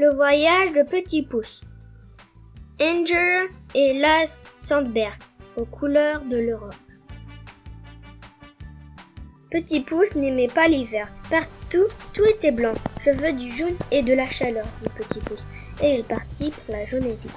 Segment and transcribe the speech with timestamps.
[0.00, 1.64] Le voyage de Petit Pouce.
[2.80, 5.18] Anger et Las Sandberg,
[5.56, 6.76] aux couleurs de l'Europe.
[9.50, 11.08] Petit Pouce n'aimait pas l'hiver.
[11.28, 12.74] Partout, tout était blanc.
[13.04, 15.44] Je veux du jaune et de la chaleur, dit Petit Pouce.
[15.82, 17.30] Et il partit pour la Jaunésie.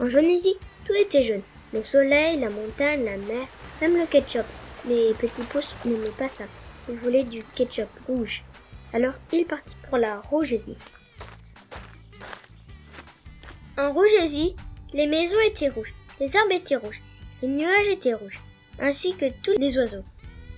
[0.00, 0.56] En Jaunésie,
[0.86, 1.42] tout était jaune.
[1.74, 3.46] Le soleil, la montagne, la mer,
[3.82, 4.46] même le ketchup.
[4.88, 6.44] Mais Petit Pouce n'aimait pas ça.
[6.88, 8.42] Il voulait du ketchup rouge.
[8.92, 10.76] Alors il partit pour la Rougesie.
[13.78, 14.54] En Rougesie,
[14.92, 17.00] les maisons étaient rouges, les arbres étaient rouges,
[17.40, 18.38] les nuages étaient rouges,
[18.78, 20.04] ainsi que tous les oiseaux.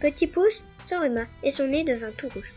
[0.00, 2.52] Petit Pouce s'enrhuma et son nez devint tout rouge.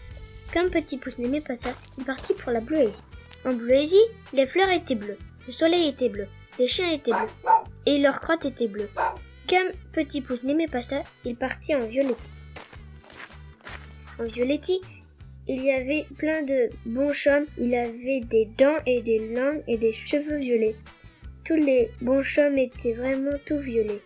[0.52, 3.04] Comme Petit Pouce n'aimait pas ça, il partit pour la Bleuésie.
[3.46, 3.96] En Bleuésie,
[4.34, 7.52] les fleurs étaient bleues, le soleil était bleu, les chiens étaient bleus,
[7.86, 8.90] et leurs crottes étaient bleues.
[9.48, 12.16] Comme Petit Pouce n'aimait pas ça, il partit en Violetti.
[14.20, 14.82] En Violetti,
[15.48, 19.94] il y avait plein de bonshommes, il avait des dents et des langues et des
[19.94, 20.76] cheveux violets.
[21.46, 24.02] Tous les bonshommes étaient vraiment tout violets,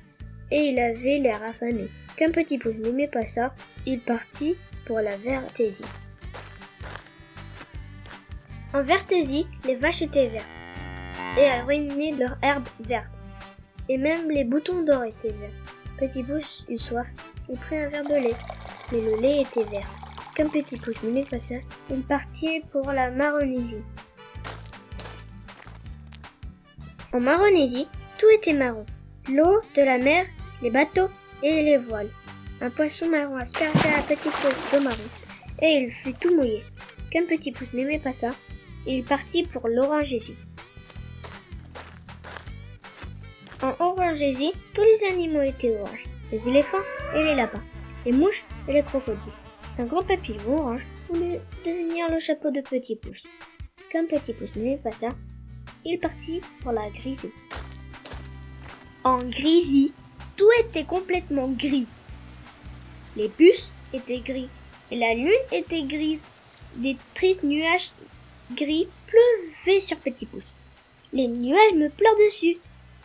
[0.52, 1.88] et il avait l'air affamé.
[2.18, 3.56] Comme Petit Pouce n'aimait pas ça,
[3.88, 5.84] il partit pour la Vertésie.
[8.74, 10.46] En Vertésie, les vaches étaient vertes,
[11.38, 13.08] et elles ruinaient leur herbe verte.
[13.90, 15.50] Et même les boutons d'or étaient verts.
[15.98, 17.08] Petit Pouce eut soif,
[17.50, 18.36] il prit un verre de lait,
[18.92, 19.90] mais le lait était vert.
[20.36, 20.96] Comme Petit Pouce
[21.30, 21.56] pas ça,
[21.90, 23.84] il partit pour la Maronésie.
[27.14, 28.86] En Maronésie, tout était marron.
[29.28, 30.26] L'eau de la mer,
[30.62, 31.10] les bateaux
[31.44, 32.10] et les voiles.
[32.62, 35.10] Un poisson marron aspergea à Petit Pouce de marron,
[35.62, 36.64] et il fut tout mouillé.
[37.12, 38.30] Comme Petit Pouce n'aimait pas ça,
[38.88, 40.38] il partit pour l'Orangésie.
[43.62, 46.78] En Orangésie, tous les animaux étaient oranges, les éléphants
[47.14, 47.62] et les lapins,
[48.06, 49.20] les mouches et les crocodiles.
[49.80, 53.24] Un grand papillon orange voulait devenir le chapeau de Petit Pouce.
[53.92, 55.10] Comme Petit Pouce n'aimait pas ça,
[55.86, 57.32] il partit pour la grisie.
[59.04, 59.94] En grisie,
[60.36, 61.88] tout était complètement gris.
[63.16, 64.50] Les bus étaient gris
[64.92, 66.20] et la lune était grise.
[66.76, 67.92] Des tristes nuages
[68.56, 70.44] gris pleuvaient sur Petit Pouce.
[71.14, 72.58] Les nuages me pleurent dessus,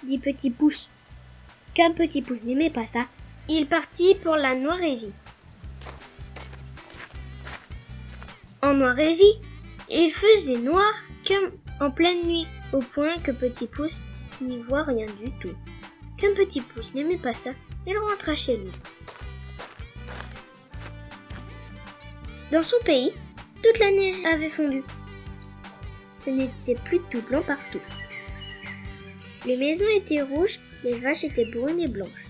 [0.03, 0.89] dit Petit Pouce.
[1.77, 3.07] Comme Petit Pouce n'aimait pas ça,
[3.49, 5.13] il partit pour la Noirésie.
[8.67, 9.39] En Noirésie,
[9.89, 10.93] il faisait noir
[11.25, 14.01] comme en pleine nuit, au point que Petit Pouce
[14.41, 15.55] n'y voit rien du tout.
[16.21, 17.51] Comme Petit Pouce n'aimait pas ça,
[17.87, 18.73] il rentra chez lui.
[22.51, 23.13] Dans son pays,
[23.63, 24.83] toute la neige avait fondu.
[26.19, 27.83] Ce n'était plus tout blanc partout.
[29.47, 32.27] Les maisons étaient rouges, les vaches étaient brunes et blanches.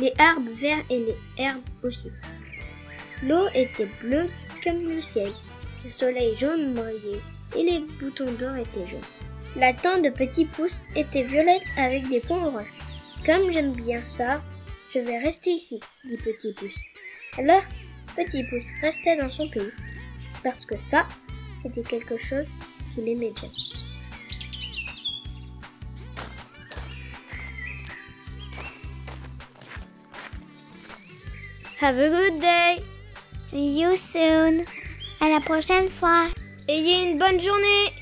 [0.00, 2.10] Les arbres verts et les herbes aussi.
[3.22, 4.26] L'eau était bleue
[4.64, 5.30] comme le ciel.
[5.84, 7.20] Le soleil jaune brillait
[7.56, 9.00] et les boutons d'or étaient jaunes.
[9.56, 12.72] La tente de Petit Pouce était violette avec des ponts oranges.
[13.24, 14.42] Comme j'aime bien ça,
[14.94, 16.74] je vais rester ici, dit Petit Pouce.
[17.38, 17.62] Alors,
[18.16, 19.70] Petit Pouce restait dans son pays,
[20.42, 21.06] parce que ça,
[21.62, 22.46] c'était quelque chose
[22.94, 23.50] qu'il aimait bien.
[31.80, 32.93] Have a good day.
[33.54, 34.64] See you soon.
[35.20, 36.26] À la prochaine fois.
[36.66, 37.93] Ayez une bonne journée